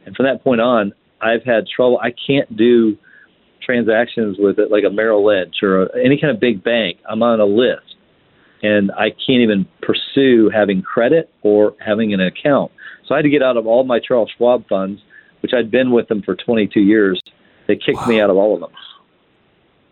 [0.07, 1.99] And from that point on, I've had trouble.
[1.99, 2.97] I can't do
[3.63, 6.99] transactions with it like a Merrill Lynch or any kind of big bank.
[7.09, 7.94] I'm on a list,
[8.65, 12.73] and I can't even pursue having credit or having an account.
[13.07, 15.03] So I had to get out of all my Charles Schwab funds,
[15.41, 17.21] which I'd been with them for 22 years.
[17.67, 18.71] They kicked me out of all of them.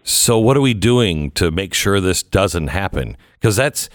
[0.05, 3.19] So what are we doing to make sure this doesn't happen?
[3.35, 3.91] Because that's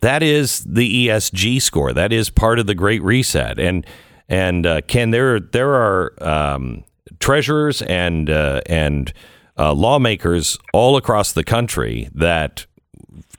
[0.00, 1.92] that is the ESG score.
[1.92, 3.58] That is part of the Great Reset.
[3.58, 3.84] And
[4.28, 6.84] and uh, Ken, there there are um,
[7.18, 9.12] treasurers and uh, and
[9.58, 12.64] uh, lawmakers all across the country that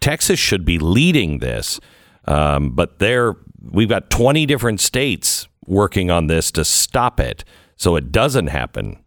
[0.02, 1.80] Texas should be leading this,
[2.26, 3.36] um, but there
[3.72, 7.46] we've got twenty different states working on this to stop it
[7.78, 8.98] so it doesn't happen.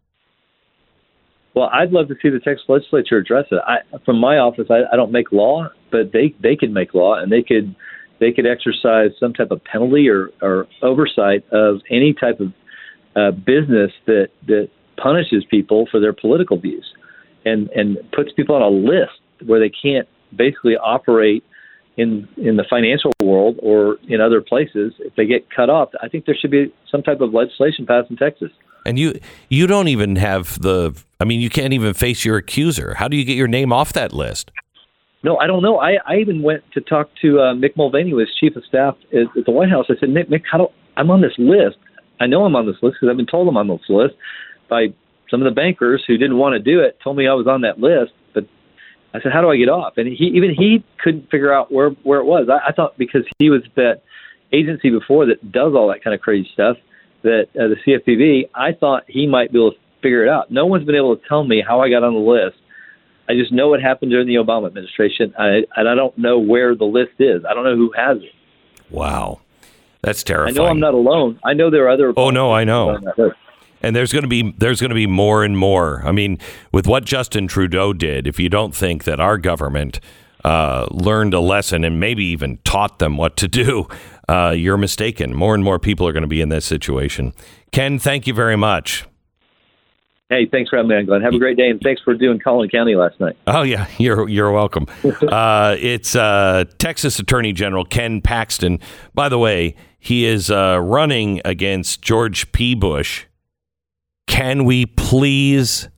[1.55, 3.61] Well, I'd love to see the Texas legislature address it.
[3.65, 7.15] I, from my office, I, I don't make law, but they they could make law,
[7.15, 7.75] and they could
[8.21, 12.53] they could exercise some type of penalty or, or oversight of any type of
[13.17, 16.87] uh, business that that punishes people for their political views,
[17.45, 21.44] and and puts people on a list where they can't basically operate
[21.97, 24.92] in in the financial world or in other places.
[24.99, 28.11] If they get cut off, I think there should be some type of legislation passed
[28.11, 28.51] in Texas.
[28.87, 29.18] And you
[29.49, 32.94] you don't even have the I mean you can't even face your accuser.
[32.94, 34.51] How do you get your name off that list?
[35.23, 35.79] No, I don't know.
[35.79, 38.94] I, I even went to talk to uh, Mick Mulvaney, who was chief of staff
[39.11, 39.87] at, at the White House.
[39.88, 40.68] I said, Mick, Mick, how do
[40.99, 41.79] I'm on this list?
[42.20, 44.14] I know I'm on this list because I've been told I'm on this list
[44.68, 44.88] by
[45.31, 46.99] some of the bankers who didn't want to do it.
[47.03, 48.12] Told me I was on that list,
[49.14, 49.96] I said, how do I get off?
[49.96, 52.48] And he even he couldn't figure out where where it was.
[52.50, 54.03] I, I thought because he was that
[54.53, 56.77] agency before that does all that kind of crazy stuff,
[57.22, 60.50] that uh, the CFPB, I thought he might be able to figure it out.
[60.50, 62.57] No one's been able to tell me how I got on the list.
[63.29, 66.74] I just know what happened during the Obama administration, I, and I don't know where
[66.74, 67.42] the list is.
[67.48, 68.35] I don't know who has it.
[68.90, 69.40] Wow.
[70.03, 70.59] That's terrifying.
[70.59, 71.40] I know I'm not alone.
[71.42, 72.12] I know there are other.
[72.18, 73.00] Oh, no, I know.
[73.85, 74.11] On that list.
[74.11, 76.03] And there's going to be there's going to be more and more.
[76.05, 76.38] I mean,
[76.73, 80.01] with what Justin Trudeau did, if you don't think that our government
[80.44, 83.88] uh, learned a lesson and maybe even taught them what to do,
[84.29, 85.35] uh, you're mistaken.
[85.35, 87.33] More and more people are going to be in this situation.
[87.73, 89.07] Ken, thank you very much.
[90.31, 91.20] Hey, thanks for having me on, Glenn.
[91.20, 93.37] Have a great day, and thanks for doing Collin County last night.
[93.47, 94.87] Oh yeah, you're you're welcome.
[95.05, 98.81] uh, it's uh, Texas Attorney General Ken Paxton.
[99.12, 102.75] By the way, he is uh, running against George P.
[102.75, 103.27] Bush.
[104.27, 105.89] Can we please,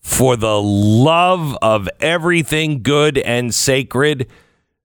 [0.00, 4.28] for the love of everything good and sacred,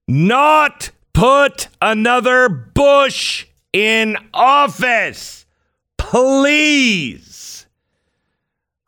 [0.08, 5.46] not put another Bush in office,
[5.98, 7.66] please?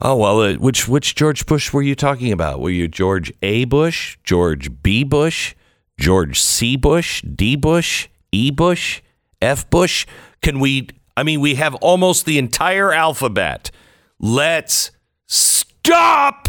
[0.04, 2.60] Oh well, uh, which which George Bush were you talking about?
[2.60, 3.64] Were you George A.
[3.64, 5.04] Bush, George B.
[5.04, 5.54] Bush,
[5.98, 6.76] George C.
[6.76, 7.54] Bush, D.
[7.54, 8.50] Bush, E.
[8.50, 9.00] Bush,
[9.40, 9.70] F.
[9.70, 10.06] Bush?
[10.40, 10.88] Can we?
[11.16, 13.70] I mean, we have almost the entire alphabet.
[14.18, 14.90] Let's
[15.26, 16.48] stop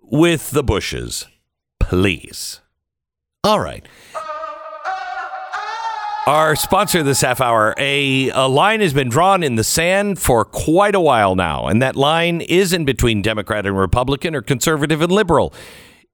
[0.00, 1.26] with the Bushes,
[1.78, 2.60] please.
[3.44, 3.86] All right.
[6.26, 10.44] Our sponsor this half hour, a, a line has been drawn in the sand for
[10.44, 15.10] quite a while now, and that line isn't between Democrat and Republican or conservative and
[15.10, 15.52] liberal.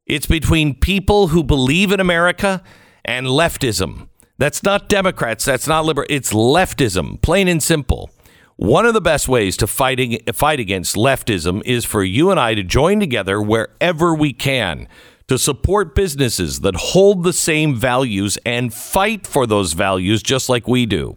[0.07, 2.63] It's between people who believe in America
[3.05, 4.09] and leftism.
[4.39, 8.11] That's not Democrats, that's not liberal, it's leftism, plain and simple.
[8.57, 12.55] One of the best ways to fighting, fight against leftism is for you and I
[12.55, 14.89] to join together wherever we can
[15.29, 20.69] to support businesses that hold the same values and fight for those values just like
[20.69, 21.17] we do.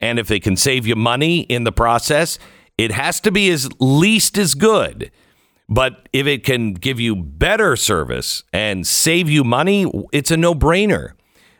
[0.00, 2.38] And if they can save you money in the process,
[2.76, 5.10] it has to be as least as good.
[5.68, 10.54] But if it can give you better service and save you money, it's a no
[10.54, 11.12] brainer.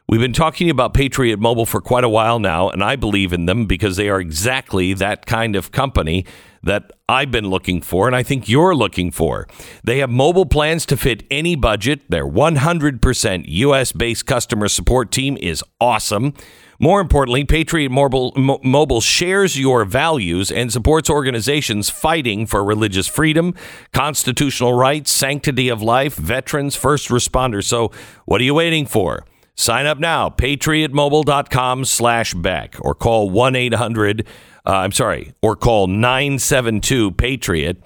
[0.08, 3.46] We've been talking about Patriot Mobile for quite a while now, and I believe in
[3.46, 6.24] them because they are exactly that kind of company
[6.62, 9.48] that I've been looking for, and I think you're looking for.
[9.82, 12.08] They have mobile plans to fit any budget.
[12.08, 16.34] Their 100% US based customer support team is awesome.
[16.78, 23.08] More importantly, Patriot Mobile, Mo- Mobile shares your values and supports organizations fighting for religious
[23.08, 23.56] freedom,
[23.92, 27.64] constitutional rights, sanctity of life, veterans, first responders.
[27.64, 27.90] So,
[28.24, 29.24] what are you waiting for?
[29.56, 34.26] Sign up now, patriotmobile.com slash Beck, or call 1 800,
[34.66, 37.82] uh, I'm sorry, or call 972 Patriot.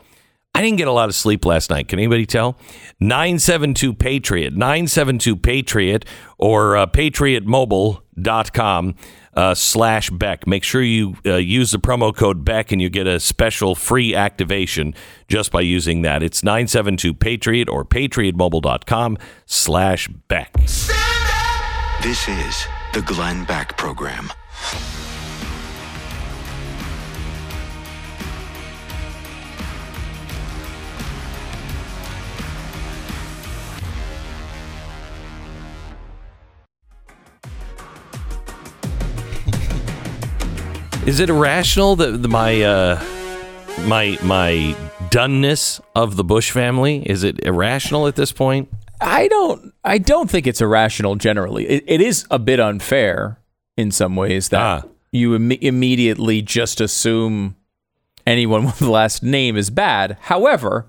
[0.53, 1.87] I didn't get a lot of sleep last night.
[1.87, 2.59] Can anybody tell?
[2.99, 6.05] 972 Patriot, 972 Patriot,
[6.39, 8.95] or uh, patriotmobile.com
[9.35, 10.49] uh, slash Beck.
[10.49, 14.13] Make sure you uh, use the promo code Beck and you get a special free
[14.13, 14.93] activation
[15.29, 16.25] just by using that.
[16.25, 20.53] It's 972 Patriot or patriotmobile.com slash Beck.
[22.03, 24.31] This is the Glenn Beck Program.
[41.07, 43.03] Is it irrational that the- my uh,
[43.87, 44.77] my my
[45.11, 48.69] doneness of the Bush family is it irrational at this point?
[49.01, 49.70] I don't.
[49.85, 51.67] I don't think it's irrational generally.
[51.69, 53.39] It, it is a bit unfair
[53.77, 54.83] in some ways that Ah.
[55.13, 57.57] you Im- immediately just assume
[58.27, 60.19] anyone with the last name is bad.
[60.21, 60.87] However,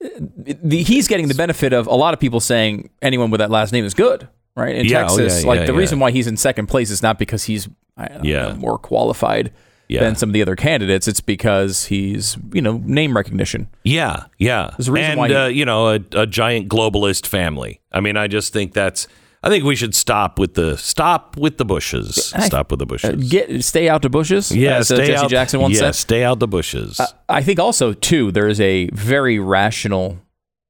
[0.00, 3.72] the, he's getting the benefit of a lot of people saying anyone with that last
[3.72, 4.28] name is good.
[4.54, 6.90] Right in Yeah, oh, Texas, yeah, like yeah, the reason why he's in second place
[6.90, 8.48] is not because he's I don't Yeah.
[8.48, 9.52] know, more qualified
[9.92, 10.00] Yeah.
[10.04, 11.06] than some of the other candidates.
[11.08, 13.68] It's because he's you know name recognition.
[13.84, 17.26] Yeah, yeah, There's a reason and why he- uh, you know a, a giant globalist
[17.26, 17.80] family.
[17.92, 19.06] I mean, I just think that's.
[19.44, 22.32] I think we should stop with the stop with the bushes.
[22.36, 23.28] I- Stop with the Uh, bushes.
[23.28, 24.52] get stay out the bushes.
[24.52, 25.30] yeah, as, uh, stay Jesse out.
[25.30, 25.94] Jackson once yeah, said.
[25.96, 27.00] stay out the bushes.
[27.28, 30.18] I think also too there is a very rational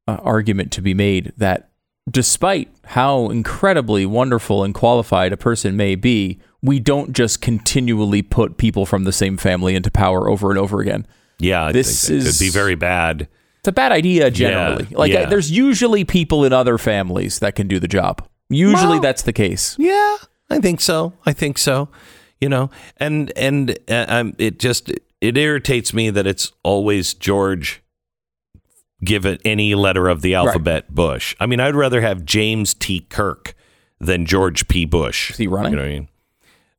[0.08, 1.68] uh, argument to be made that
[2.10, 8.56] despite how incredibly wonderful and qualified a person may be, we don't just continually put
[8.56, 11.06] people from the same family into power over and over again.
[11.38, 13.28] yeah, this think that is- could be very bad.
[13.60, 14.86] It's a bad idea generally.
[14.90, 15.20] like yeah.
[15.20, 18.26] uh, there's usually people in other families that can do the job.
[18.50, 19.76] Usually Well- that's the case.
[19.78, 20.16] Yeah,
[20.50, 21.12] I think so.
[21.24, 21.88] I think so.
[22.40, 24.90] You know, and and uh, um, it just
[25.20, 27.80] it irritates me that it's always George.
[29.04, 31.34] Give it any letter of the alphabet Bush.
[31.40, 33.00] I mean, I'd rather have James T.
[33.00, 33.54] Kirk
[34.00, 34.84] than George P.
[34.84, 35.30] Bush.
[35.32, 35.72] Is he running?
[35.72, 36.08] You know what I mean?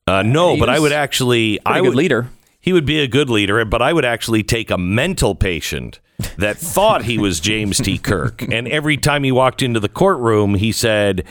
[0.06, 1.60] Uh, no, but I would actually.
[1.66, 2.30] I would leader.
[2.60, 6.00] He would be a good leader, but I would actually take a mental patient
[6.38, 7.98] that thought he was James T.
[7.98, 11.26] Kirk, and every time he walked into the courtroom, he said,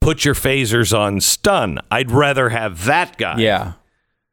[0.00, 3.38] "Put your phasers on stun." I'd rather have that guy.
[3.38, 3.72] Yeah.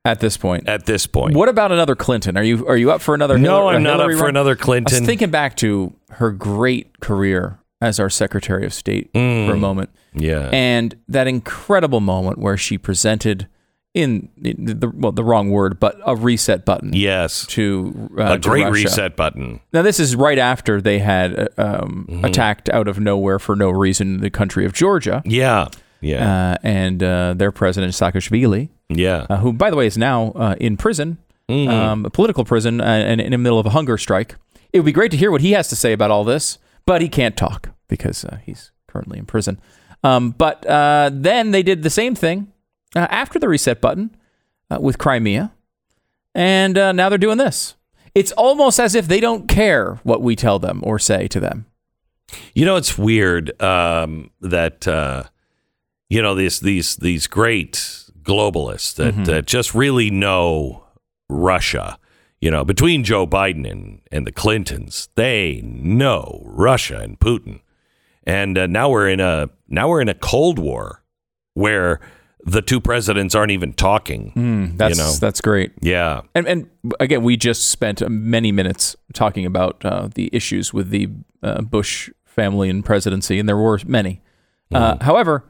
[0.03, 0.68] At this point.
[0.68, 2.36] At this point, What about another Clinton?
[2.36, 3.38] Are you are you up for another?
[3.38, 4.30] No, Hillary- I'm not Hillary up for run?
[4.32, 5.05] another I was Clinton.
[5.05, 9.20] thinking back to her great career as our Secretary of State for
[9.53, 13.47] a moment, yeah, and that incredible moment where she presented
[13.93, 18.38] in, in the well the wrong word, but a reset button yes, to uh, a
[18.39, 19.59] great reset button.
[19.74, 22.26] Now this is right after they had uh, um, Mm-hmm.
[22.26, 25.68] attacked out of nowhere for no reason the country of Georgia, Yeah,
[26.01, 29.26] yeah, uh, and uh, their president Saakashvili yeah.
[29.30, 31.18] uh, who, by the way, is now uh, in prison,
[31.49, 31.70] Mm-hmm.
[31.70, 34.36] um, a political prison, and in the middle of a hunger strike.
[34.74, 37.01] It would be great to hear what he has to say about all this, but
[37.01, 39.59] he can't talk because uh, he's currently in prison.
[40.03, 42.51] Um, but uh, then they did the same thing
[42.95, 44.15] uh, after the reset button
[44.69, 45.51] uh, with Crimea,
[46.34, 47.76] and uh, now they're doing this.
[48.15, 51.65] It's almost as if they don't care what we tell them or say to them.
[52.53, 55.24] You know, it's weird um, that uh,
[56.09, 57.74] you know these these these great
[58.22, 59.24] globalists that Mm-hmm.
[59.26, 60.86] that just really know
[61.30, 61.97] Russia.
[62.41, 67.61] You know, between Joe Biden and, and the Clintons, they know Russia and Putin,
[68.23, 71.03] and uh, now we're in a now we're in a Cold War
[71.53, 71.99] where
[72.43, 74.31] the two presidents aren't even talking.
[74.75, 75.11] That's You know.
[75.13, 75.71] that's great.
[75.81, 76.69] Yeah, And, and
[76.99, 81.09] again, we just spent many minutes talking about uh, the issues with the
[81.43, 84.21] uh, Bush family and presidency, and there were many.
[84.73, 85.43] Uh, however,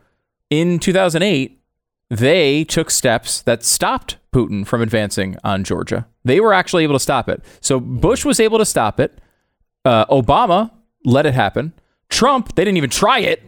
[0.49, 1.59] in 2008,
[2.09, 6.07] they took steps that stopped Putin from advancing on Georgia.
[6.23, 7.43] They were actually able to stop it.
[7.61, 9.19] So Bush was able to stop it.
[9.83, 10.71] Uh, Obama
[11.03, 11.73] let it happen.
[12.09, 13.43] Trump, they didn't even try it.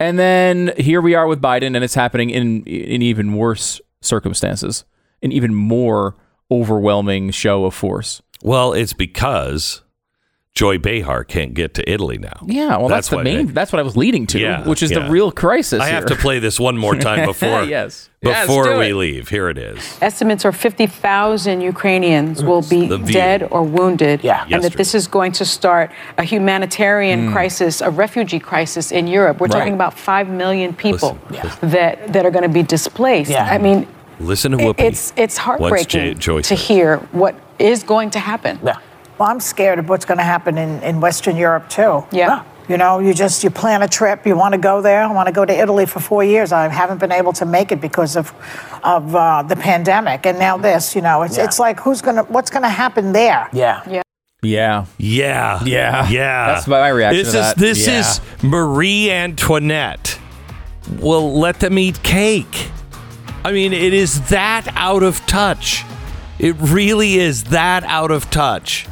[0.00, 4.84] And then here we are with Biden, and it's happening in in even worse circumstances,
[5.22, 6.16] an even more
[6.50, 8.20] overwhelming show of force.
[8.42, 9.82] Well, it's because
[10.54, 12.38] Joy Behar can't get to Italy now.
[12.46, 13.46] Yeah, well, that's, the main.
[13.48, 15.00] they- that's what I was leading to, Yeah, which is yeah.
[15.00, 15.80] the real crisis.
[15.80, 18.08] I have to play this one more time before Yes.
[18.22, 18.94] Yes, before do we it.
[18.94, 19.28] leave.
[19.30, 19.98] Here it is.
[20.00, 24.22] Estimates are 50,000 Ukrainians will be dead or wounded.
[24.22, 24.42] Yeah.
[24.42, 24.68] And Yesterday.
[24.68, 27.32] that this is going to start a humanitarian mm.
[27.32, 29.40] crisis, a refugee crisis in Europe.
[29.40, 29.58] We're Right.
[29.58, 31.68] talking about 5 million people Listen, Yeah.
[31.70, 33.28] that, that are going to be displaced.
[33.32, 33.44] Yeah.
[33.50, 33.88] I mean,
[34.20, 34.84] Listen to it- Whoopi.
[34.84, 36.58] it's, it's heartbreaking Jay- Joy to said.
[36.58, 38.60] hear what is going to happen.
[38.64, 38.76] Yeah.
[39.18, 42.04] Well, I'm scared of what's going to happen in, in Western Europe too.
[42.10, 42.44] Yeah.
[42.68, 45.02] You know, you just you plan a trip, you want to go there.
[45.02, 46.50] I want to go to Italy for four years.
[46.50, 48.32] I haven't been able to make it because of
[48.82, 50.94] of uh, the pandemic, and now this.
[50.96, 51.44] You know, it's Yeah.
[51.44, 53.50] it's like who's gonna what's gonna happen there?
[53.52, 53.82] Yeah.
[53.86, 54.02] Yeah.
[54.42, 54.86] Yeah.
[54.96, 55.62] Yeah.
[55.64, 56.08] Yeah.
[56.08, 56.46] Yeah.
[56.54, 57.56] That's my reaction This to is that.
[57.58, 58.00] this Yeah.
[58.00, 60.18] is Marie Antoinette.
[61.00, 62.70] Well, let them eat cake.
[63.44, 65.84] I mean, it is that out of touch.
[66.38, 68.86] It really is that out of touch.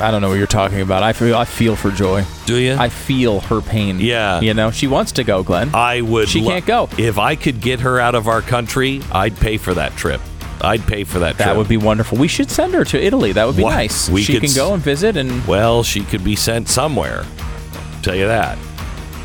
[0.00, 1.02] I don't know what you're talking about.
[1.02, 2.24] I feel I feel for Joy.
[2.46, 2.74] Do you?
[2.74, 4.00] I feel her pain.
[4.00, 4.40] Yeah.
[4.40, 5.70] You know, she wants to go, Glenn.
[5.74, 6.28] I would.
[6.28, 6.88] She can't go.
[6.98, 10.20] If I could get her out of our country, I'd pay for that trip.
[10.60, 11.38] I'd pay for that.
[11.38, 11.56] that trip.
[11.56, 12.18] would be wonderful.
[12.18, 13.32] We should send her to Italy.
[13.32, 13.74] That would be What?
[13.74, 14.08] nice.
[14.08, 17.24] We she could can s- go and visit and Well, she could be sent somewhere.
[18.02, 18.58] Tell you that.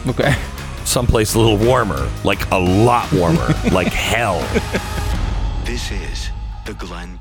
[0.07, 0.35] okay.
[0.85, 4.39] Someplace a little warmer, like a lot warmer, like hell.
[5.65, 6.29] This is
[6.65, 7.18] the Glenn Beck